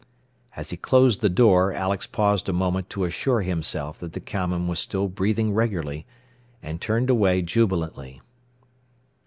As 0.55 0.71
he 0.71 0.77
closed 0.77 1.21
the 1.21 1.29
door, 1.29 1.71
Alex 1.73 2.07
paused 2.07 2.49
a 2.49 2.53
moment 2.53 2.89
to 2.89 3.03
assure 3.03 3.41
himself 3.41 3.99
that 3.99 4.13
the 4.13 4.19
cowman 4.19 4.67
was 4.67 4.79
still 4.79 5.07
breathing 5.07 5.53
regularly, 5.53 6.07
and 6.63 6.81
turned 6.81 7.11
away 7.11 7.43
jubilantly. 7.43 8.19